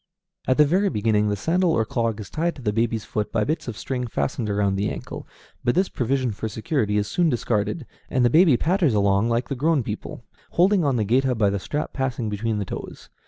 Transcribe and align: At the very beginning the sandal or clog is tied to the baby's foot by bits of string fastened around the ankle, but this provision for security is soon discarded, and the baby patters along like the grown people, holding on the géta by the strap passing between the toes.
At 0.47 0.57
the 0.57 0.65
very 0.65 0.89
beginning 0.89 1.29
the 1.29 1.35
sandal 1.35 1.73
or 1.73 1.85
clog 1.85 2.19
is 2.19 2.31
tied 2.31 2.55
to 2.55 2.63
the 2.63 2.73
baby's 2.73 3.05
foot 3.05 3.31
by 3.31 3.43
bits 3.43 3.67
of 3.67 3.77
string 3.77 4.07
fastened 4.07 4.49
around 4.49 4.75
the 4.75 4.89
ankle, 4.89 5.27
but 5.63 5.75
this 5.75 5.89
provision 5.89 6.31
for 6.31 6.49
security 6.49 6.97
is 6.97 7.07
soon 7.07 7.29
discarded, 7.29 7.85
and 8.09 8.25
the 8.25 8.31
baby 8.31 8.57
patters 8.57 8.95
along 8.95 9.29
like 9.29 9.47
the 9.47 9.53
grown 9.55 9.83
people, 9.83 10.23
holding 10.53 10.83
on 10.83 10.95
the 10.95 11.05
géta 11.05 11.37
by 11.37 11.51
the 11.51 11.59
strap 11.59 11.93
passing 11.93 12.29
between 12.29 12.57
the 12.57 12.65
toes. 12.65 13.11